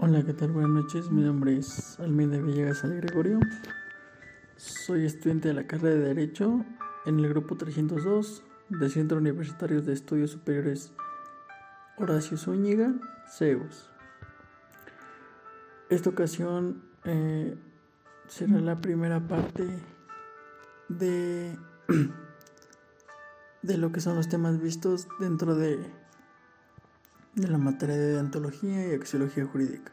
[0.00, 0.52] Hola, ¿qué tal?
[0.52, 1.10] Buenas noches.
[1.10, 3.40] Mi nombre es Almeida Villegas Al Gregorio.
[4.54, 6.64] Soy estudiante de la carrera de Derecho
[7.04, 10.92] en el grupo 302 del Centro Universitario de Estudios Superiores
[11.96, 12.94] Horacio Zúñiga,
[13.26, 13.90] CEUS.
[15.90, 17.58] Esta ocasión eh,
[18.28, 19.66] será la primera parte
[20.88, 21.58] de,
[23.62, 25.80] de lo que son los temas vistos dentro de
[27.40, 29.92] de la materia de deontología y axiología jurídica.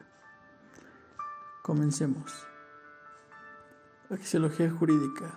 [1.61, 2.45] Comencemos.
[4.09, 5.35] Axiología jurídica.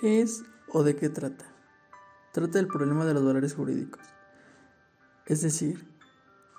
[0.00, 1.44] ¿Qué es o de qué trata?
[2.32, 4.02] Trata del problema de los valores jurídicos.
[5.26, 5.84] Es decir,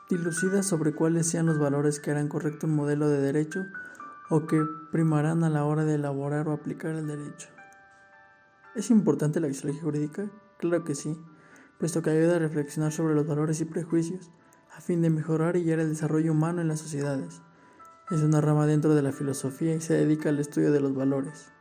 [0.10, 3.66] dilucida sobre cuáles sean los valores que harán correcto un modelo de derecho
[4.30, 4.62] o que
[4.92, 7.48] primarán a la hora de elaborar o aplicar el derecho.
[8.76, 10.30] ¿Es importante la axiología jurídica?
[10.58, 11.18] Claro que sí
[11.80, 14.32] puesto que ayuda a reflexionar sobre los valores y prejuicios
[14.76, 17.42] a fin de mejorar y guiar el desarrollo humano en las sociedades.
[18.12, 21.52] Es una rama dentro de la filosofía y se dedica al estudio de los valores.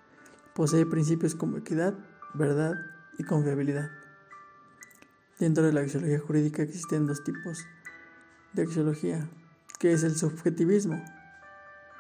[0.55, 1.95] Posee principios como equidad,
[2.35, 2.75] verdad
[3.19, 3.91] y confiabilidad.
[5.39, 7.65] Dentro de la axiología jurídica existen dos tipos
[8.53, 9.29] de axiología,
[9.79, 11.03] que es el subjetivismo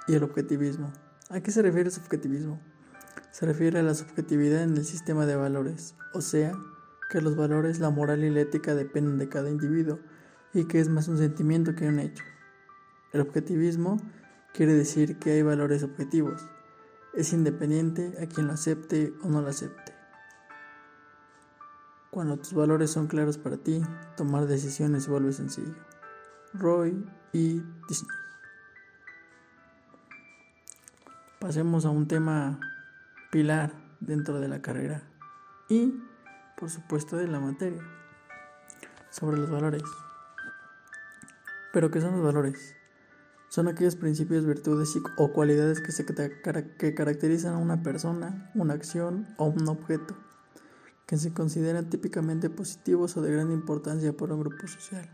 [0.06, 0.92] y el objetivismo.
[1.30, 2.60] ¿A qué se refiere el subjetivismo?
[3.30, 6.52] Se refiere a la subjetividad en el sistema de valores, o sea,
[7.12, 9.98] que los valores, la moral y la ética dependen de cada individuo
[10.54, 12.24] y que es más un sentimiento que un hecho.
[13.12, 13.98] El objetivismo
[14.54, 16.48] quiere decir que hay valores objetivos.
[17.12, 19.92] Es independiente a quien lo acepte o no lo acepte.
[22.10, 23.82] Cuando tus valores son claros para ti,
[24.16, 25.74] tomar decisiones vuelve sencillo.
[26.54, 28.16] Roy y Disney.
[31.38, 32.58] Pasemos a un tema
[33.30, 35.02] pilar dentro de la carrera
[35.68, 35.94] y
[36.62, 37.82] por supuesto, de la materia,
[39.10, 39.82] sobre los valores.
[41.72, 42.76] Pero, ¿qué son los valores?
[43.48, 49.26] Son aquellos principios, virtudes o cualidades que, se, que caracterizan a una persona, una acción
[49.38, 50.14] o un objeto,
[51.04, 55.10] que se consideran típicamente positivos o de gran importancia por un grupo social.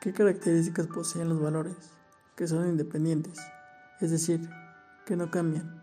[0.00, 1.74] ¿Qué características poseen los valores?
[2.36, 3.40] Que son independientes,
[4.00, 4.48] es decir,
[5.04, 5.82] que no cambian,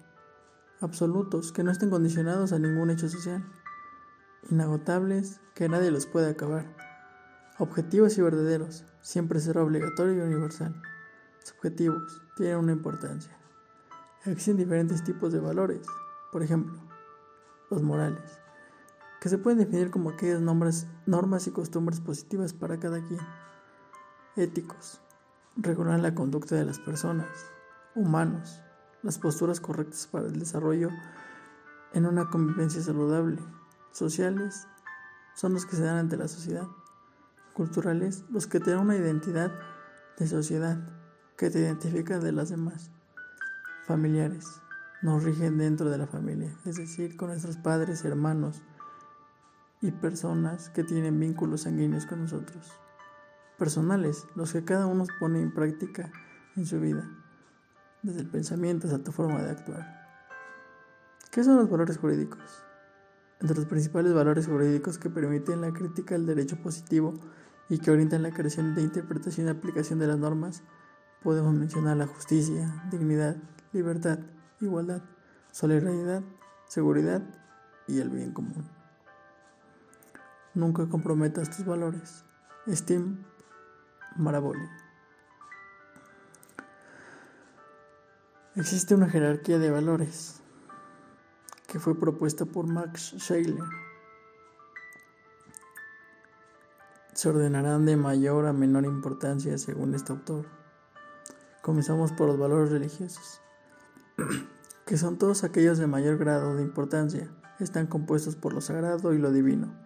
[0.80, 3.44] absolutos, que no estén condicionados a ningún hecho social
[4.50, 6.66] inagotables que nadie los puede acabar.
[7.58, 10.82] Objetivos y verdaderos, siempre será obligatorio y universal.
[11.44, 13.38] Subjetivos, tienen una importancia.
[14.26, 15.86] Existen diferentes tipos de valores,
[16.32, 16.78] por ejemplo,
[17.70, 18.40] los morales,
[19.22, 23.22] que se pueden definir como aquellas normas, normas y costumbres positivas para cada quien.
[24.36, 25.00] Éticos,
[25.56, 27.28] regular la conducta de las personas,
[27.94, 28.62] humanos,
[29.04, 30.90] las posturas correctas para el desarrollo
[31.94, 33.40] en una convivencia saludable,
[33.96, 34.68] sociales
[35.36, 36.68] son los que se dan ante la sociedad,
[37.54, 39.52] culturales los que te dan una identidad
[40.18, 40.78] de sociedad
[41.38, 42.92] que te identifica de las demás,
[43.86, 44.62] familiares
[45.02, 48.64] nos rigen dentro de la familia, es decir, con nuestros padres, hermanos
[49.80, 52.74] y personas que tienen vínculos sanguíneos con nosotros.
[53.58, 56.12] Personales, los que cada uno pone en práctica
[56.56, 57.08] en su vida,
[58.02, 60.06] desde el pensamiento hasta tu forma de actuar.
[61.32, 62.65] ¿Qué son los valores jurídicos?
[63.42, 67.14] Entre los principales valores jurídicos que permiten la crítica del derecho positivo
[67.70, 70.64] y que orientan la creación de interpretación y aplicación de las normas,
[71.22, 73.36] podemos mencionar la justicia, dignidad,
[73.74, 74.20] libertad,
[74.62, 75.02] igualdad,
[75.52, 76.24] solidaridad,
[76.68, 77.22] seguridad
[77.88, 78.70] y el bien común.
[80.54, 82.24] Nunca comprometas tus valores.
[82.68, 83.26] Steam
[84.16, 84.68] Maraboli.
[88.56, 90.42] Existe una jerarquía de valores
[91.76, 93.66] que fue propuesta por Max Scheler.
[97.14, 100.46] Se ordenarán de mayor a menor importancia según este autor.
[101.62, 103.42] Comenzamos por los valores religiosos,
[104.86, 107.30] que son todos aquellos de mayor grado de importancia.
[107.60, 109.78] Están compuestos por lo sagrado y lo divino,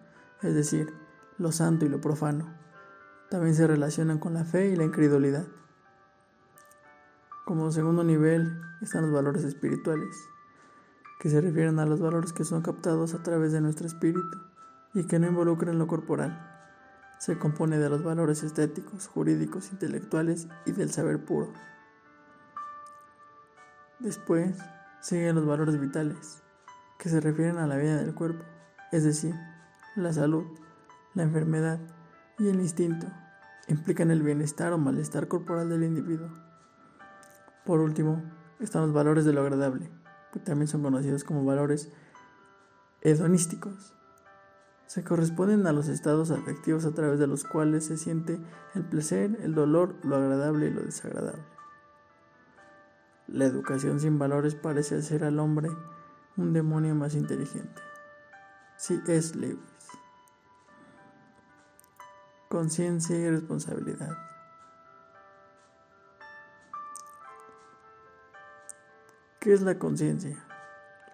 [0.42, 0.94] es decir,
[1.38, 2.56] lo santo y lo profano.
[3.30, 5.48] También se relacionan con la fe y la incredulidad.
[7.44, 10.28] Como segundo nivel están los valores espirituales,
[11.20, 14.40] que se refieren a los valores que son captados a través de nuestro espíritu
[14.94, 16.46] y que no involucran lo corporal.
[17.18, 21.52] Se compone de los valores estéticos, jurídicos, intelectuales y del saber puro.
[23.98, 24.56] Después
[25.00, 26.42] siguen los valores vitales,
[26.98, 28.42] que se refieren a la vida del cuerpo,
[28.90, 29.34] es decir,
[29.96, 30.46] la salud,
[31.12, 31.78] la enfermedad
[32.38, 33.06] y el instinto
[33.68, 36.30] implican el bienestar o malestar corporal del individuo.
[37.66, 38.22] Por último,
[38.58, 39.90] están los valores de lo agradable,
[40.32, 41.90] que también son conocidos como valores
[43.02, 43.94] hedonísticos.
[44.86, 48.40] se corresponden a los estados afectivos a través de los cuales se siente
[48.74, 51.44] el placer, el dolor, lo agradable y lo desagradable.
[53.28, 55.70] La educación sin valores parece hacer al hombre
[56.36, 57.80] un demonio más inteligente.
[58.76, 59.58] Sí es Lewis.
[62.48, 64.18] Conciencia y responsabilidad.
[69.40, 70.36] ¿Qué es la conciencia?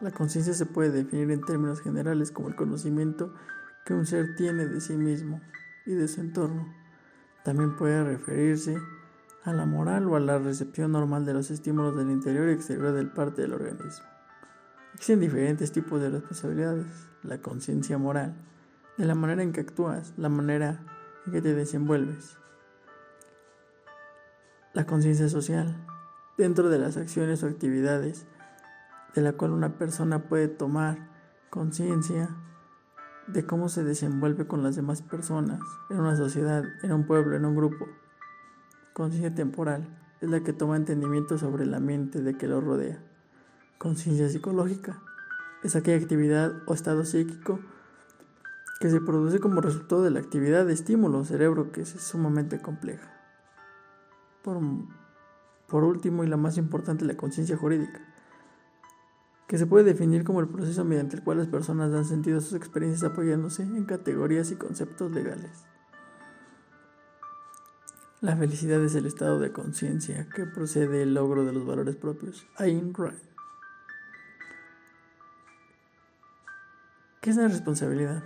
[0.00, 3.32] La conciencia se puede definir en términos generales como el conocimiento
[3.84, 5.40] que un ser tiene de sí mismo
[5.86, 6.74] y de su entorno.
[7.44, 8.78] También puede referirse
[9.44, 12.90] a la moral o a la recepción normal de los estímulos del interior y exterior
[12.90, 14.04] del parte del organismo.
[14.94, 16.88] Existen diferentes tipos de responsabilidades.
[17.22, 18.34] La conciencia moral,
[18.98, 20.84] de la manera en que actúas, la manera
[21.26, 22.38] en que te desenvuelves.
[24.72, 25.76] La conciencia social,
[26.36, 28.26] dentro de las acciones o actividades
[29.14, 31.08] de la cual una persona puede tomar
[31.50, 32.28] conciencia
[33.26, 35.60] de cómo se desenvuelve con las demás personas,
[35.90, 37.86] en una sociedad, en un pueblo, en un grupo.
[38.92, 39.88] Conciencia temporal
[40.20, 43.02] es la que toma entendimiento sobre la mente de que lo rodea.
[43.78, 45.02] Conciencia psicológica
[45.62, 47.60] es aquella actividad o estado psíquico
[48.80, 53.10] que se produce como resultado de la actividad de estímulo cerebro que es sumamente compleja.
[54.42, 54.60] Por,
[55.68, 58.00] por último y la más importante, la conciencia jurídica
[59.46, 62.40] que se puede definir como el proceso mediante el cual las personas dan sentido a
[62.40, 65.64] sus experiencias apoyándose en categorías y conceptos legales.
[68.20, 72.46] La felicidad es el estado de conciencia que procede del logro de los valores propios.
[72.56, 73.20] Ayn Rand.
[77.20, 78.24] ¿Qué es la responsabilidad?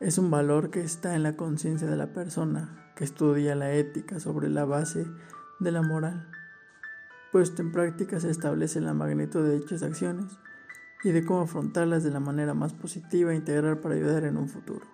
[0.00, 4.20] Es un valor que está en la conciencia de la persona que estudia la ética
[4.20, 5.06] sobre la base
[5.62, 6.28] de la moral
[7.32, 10.38] puesto en práctica se establece la magnitud de dichas acciones
[11.02, 14.48] y de cómo afrontarlas de la manera más positiva e integral para ayudar en un
[14.48, 14.86] futuro.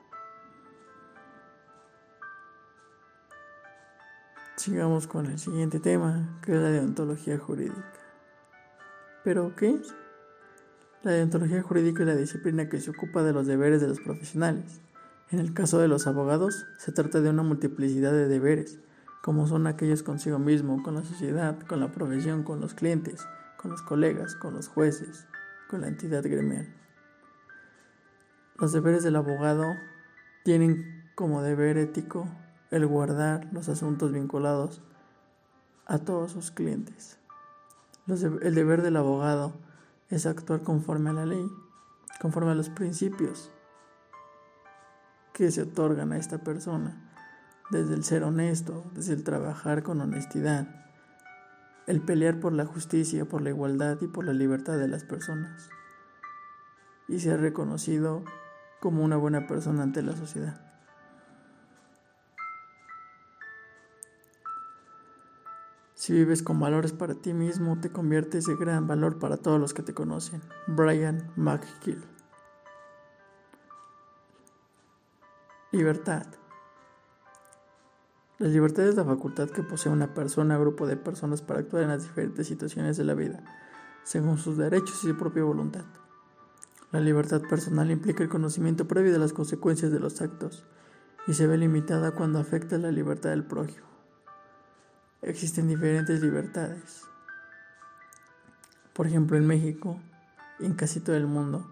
[4.56, 7.92] Sigamos con el siguiente tema, que es la deontología jurídica.
[9.24, 9.94] ¿Pero qué es?
[11.02, 14.80] La deontología jurídica es la disciplina que se ocupa de los deberes de los profesionales.
[15.30, 18.78] En el caso de los abogados, se trata de una multiplicidad de deberes
[19.22, 23.26] como son aquellos consigo mismo, con la sociedad, con la profesión, con los clientes,
[23.56, 25.26] con los colegas, con los jueces,
[25.68, 26.72] con la entidad gremial.
[28.56, 29.74] Los deberes del abogado
[30.44, 32.28] tienen como deber ético
[32.70, 34.82] el guardar los asuntos vinculados
[35.86, 37.18] a todos sus clientes.
[38.06, 39.52] el deber del abogado
[40.10, 41.46] es actuar conforme a la ley,
[42.20, 43.50] conforme a los principios
[45.32, 47.07] que se otorgan a esta persona
[47.70, 50.68] desde el ser honesto, desde el trabajar con honestidad,
[51.86, 55.68] el pelear por la justicia, por la igualdad y por la libertad de las personas,
[57.08, 58.24] y ser reconocido
[58.80, 60.68] como una buena persona ante la sociedad.
[65.94, 69.74] Si vives con valores para ti mismo, te conviertes de gran valor para todos los
[69.74, 70.40] que te conocen.
[70.66, 72.02] Brian McGill.
[75.72, 76.24] Libertad.
[78.38, 81.82] La libertad es la facultad que posee una persona o grupo de personas para actuar
[81.82, 83.42] en las diferentes situaciones de la vida,
[84.04, 85.84] según sus derechos y su propia voluntad.
[86.92, 90.64] La libertad personal implica el conocimiento previo de las consecuencias de los actos
[91.26, 93.88] y se ve limitada cuando afecta la libertad del prójimo.
[95.20, 97.02] Existen diferentes libertades.
[98.92, 100.00] Por ejemplo, en México
[100.60, 101.68] y en casi todo el mundo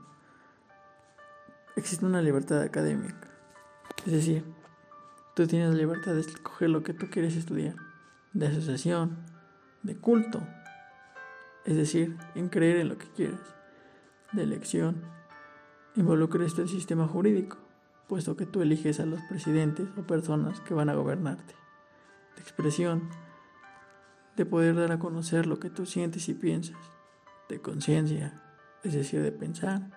[1.76, 3.28] existe una libertad académica.
[4.04, 4.55] Es decir,
[5.36, 7.76] Tú tienes la libertad de escoger lo que tú quieres estudiar,
[8.32, 9.18] de asociación,
[9.82, 10.40] de culto,
[11.66, 13.54] es decir, en creer en lo que quieras,
[14.32, 15.02] de elección.
[15.94, 17.58] Involucra esto el sistema jurídico,
[18.08, 21.54] puesto que tú eliges a los presidentes o personas que van a gobernarte.
[22.36, 23.10] De expresión,
[24.36, 26.78] de poder dar a conocer lo que tú sientes y piensas.
[27.50, 28.42] De conciencia,
[28.82, 29.90] es decir, de pensar.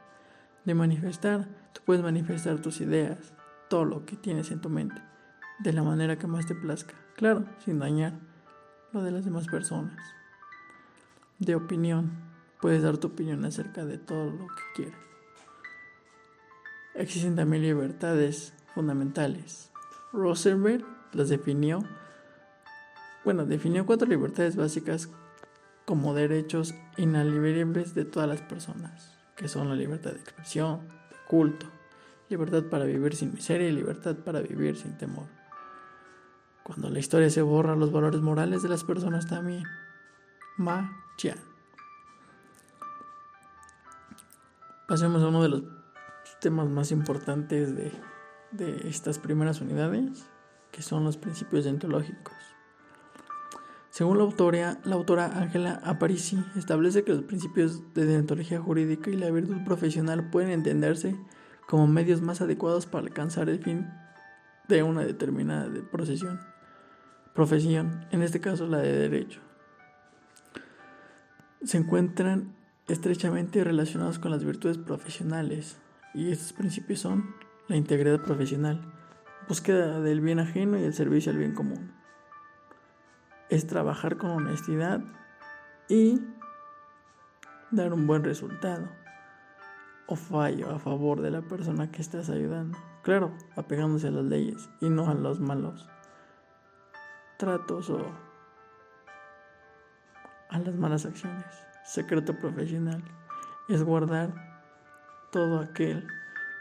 [0.65, 3.33] De manifestar, tú puedes manifestar tus ideas,
[3.69, 5.01] todo lo que tienes en tu mente
[5.59, 6.93] de la manera que más te plazca.
[7.15, 8.13] Claro, sin dañar
[8.91, 9.97] lo de las demás personas.
[11.37, 12.11] De opinión,
[12.61, 14.99] puedes dar tu opinión acerca de todo lo que quieras.
[16.95, 19.71] Existen también libertades fundamentales.
[20.11, 21.83] Rosenberg las definió,
[23.23, 25.09] bueno, definió cuatro libertades básicas
[25.85, 31.67] como derechos inalienables de todas las personas, que son la libertad de expresión, de culto,
[32.29, 35.38] libertad para vivir sin miseria y libertad para vivir sin temor.
[36.69, 39.63] Cuando la historia se borra, los valores morales de las personas también.
[40.55, 41.39] Ma Chian.
[44.87, 45.63] Pasemos a uno de los
[46.39, 47.91] temas más importantes de,
[48.51, 50.27] de estas primeras unidades,
[50.71, 52.35] que son los principios deontológicos.
[53.89, 59.15] Según la autora, la autora Ángela Aparici, establece que los principios de deontología jurídica y
[59.15, 61.19] la virtud profesional pueden entenderse
[61.67, 63.87] como medios más adecuados para alcanzar el fin
[64.67, 66.39] de una determinada profesión,
[67.33, 69.39] profesión, en este caso la de derecho.
[71.63, 72.55] Se encuentran
[72.87, 75.77] estrechamente relacionados con las virtudes profesionales
[76.13, 77.35] y estos principios son
[77.67, 78.81] la integridad profesional,
[79.47, 81.91] búsqueda del bien ajeno y el servicio al bien común.
[83.49, 85.01] Es trabajar con honestidad
[85.87, 86.19] y
[87.71, 88.87] dar un buen resultado
[90.07, 92.77] o fallo a favor de la persona que estás ayudando.
[93.03, 95.87] Claro, apegándose a las leyes y no a los malos
[97.39, 98.05] tratos o
[100.49, 101.45] a las malas acciones.
[101.85, 103.01] Secreto profesional
[103.69, 104.29] es guardar
[105.31, 106.05] todo aquel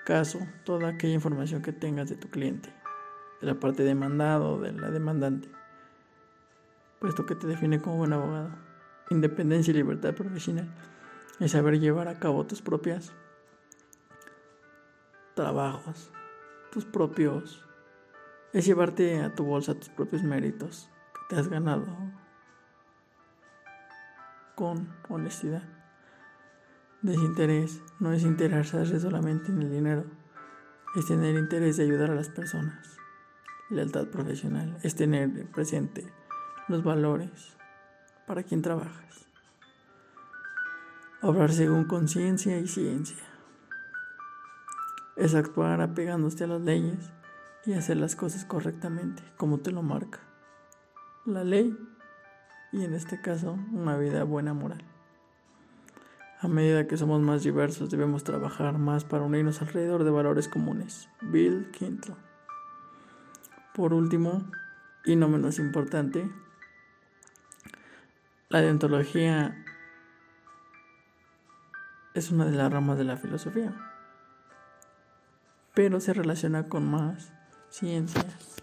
[0.07, 2.73] caso, toda aquella información que tengas de tu cliente,
[3.41, 5.51] de la parte demandado, de la demandante,
[7.01, 8.51] puesto que te define como buen abogado.
[9.11, 10.69] Independencia y libertad profesional
[11.41, 13.13] es saber llevar a cabo tus propias
[15.35, 16.13] trabajos,
[16.71, 17.68] tus propios,
[18.53, 21.87] es llevarte a tu bolsa tus propios méritos que te has ganado
[24.55, 25.63] con honestidad.
[27.03, 30.05] Desinterés no es interesarse solamente en el dinero,
[30.97, 32.97] es tener interés de ayudar a las personas.
[33.71, 36.11] Lealtad profesional es tener presente
[36.69, 37.57] los valores
[38.27, 39.27] para quien trabajas.
[41.21, 43.25] Obrar según conciencia y ciencia.
[45.17, 47.13] Es actuar apegándose a las leyes
[47.67, 50.21] y hacer las cosas correctamente, como te lo marca
[51.29, 51.77] la ley
[52.73, 54.83] y en este caso una vida buena moral.
[56.41, 61.09] A medida que somos más diversos debemos trabajar más para unirnos alrededor de valores comunes.
[61.21, 62.17] Bill Quinto.
[63.75, 64.51] Por último,
[65.05, 66.31] y no menos importante,
[68.49, 69.65] la deontología
[72.15, 73.75] es una de las ramas de la filosofía,
[75.75, 77.33] pero se relaciona con más
[77.71, 78.63] ciencias.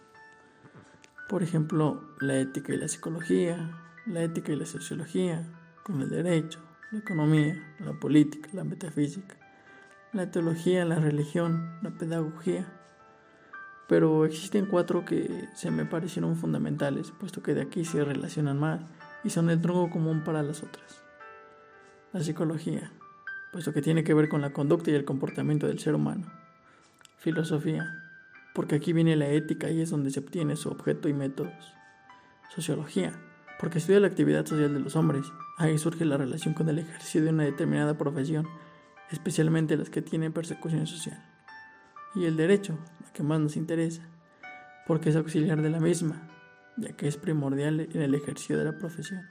[1.30, 3.72] Por ejemplo, la ética y la psicología,
[4.06, 5.44] la ética y la sociología,
[5.84, 6.60] con el derecho,
[6.92, 9.36] la economía, la política, la metafísica,
[10.14, 12.68] la teología, la religión, la pedagogía.
[13.88, 18.82] Pero existen cuatro que se me parecieron fundamentales, puesto que de aquí se relacionan más
[19.24, 21.04] y son el tronco común para las otras.
[22.14, 22.92] La psicología,
[23.52, 26.32] puesto que tiene que ver con la conducta y el comportamiento del ser humano.
[27.18, 28.05] Filosofía,
[28.56, 31.76] porque aquí viene la ética y es donde se obtiene su objeto y métodos.
[32.50, 33.12] Sociología,
[33.60, 35.28] porque estudia la actividad social de los hombres.
[35.58, 38.48] Ahí surge la relación con el ejercicio de una determinada profesión,
[39.12, 41.22] especialmente las que tienen persecución social.
[42.16, 44.04] Y el derecho, la que más nos interesa,
[44.88, 46.30] porque es auxiliar de la misma,
[46.78, 49.22] ya que es primordial en el ejercicio de la profesión.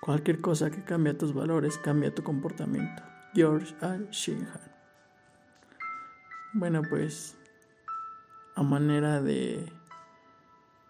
[0.00, 3.02] Cualquier cosa que cambie tus valores cambia tu comportamiento.
[3.34, 4.06] George R.
[4.12, 4.60] Shinhan.
[6.52, 7.36] Bueno, pues
[8.56, 9.70] a manera de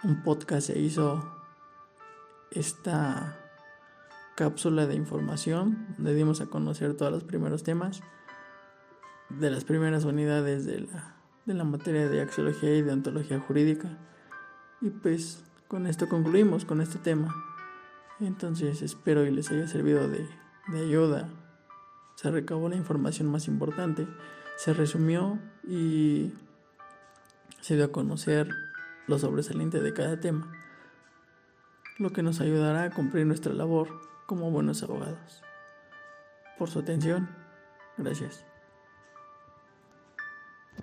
[0.05, 1.23] un podcast se hizo
[2.53, 3.37] esta
[4.37, 8.03] cápsula de información donde dimos a conocer todos los primeros temas
[9.31, 13.99] de las primeras unidades de la, de la materia de axiología y de ontología jurídica.
[14.81, 17.35] Y pues con esto concluimos con este tema.
[18.21, 20.29] Entonces espero y les haya servido de,
[20.69, 21.29] de ayuda.
[22.15, 24.07] Se recabó la información más importante,
[24.57, 26.33] se resumió y
[27.67, 28.49] se dio a conocer
[29.09, 30.53] lo sobresaliente de cada tema
[31.99, 33.89] lo que nos ayudará a cumplir nuestra labor
[34.27, 35.43] como buenos abogados.
[36.59, 37.29] Por su atención,
[37.99, 38.45] gracias.